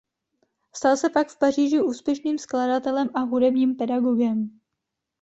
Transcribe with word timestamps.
Stal 0.75 0.97
se 0.97 1.09
pak 1.09 1.29
v 1.29 1.39
Paříži 1.39 1.81
úspěšným 1.83 2.37
skladatelem 2.37 3.09
a 3.13 3.19
hudebním 3.19 3.75
pedagogem. 3.75 4.59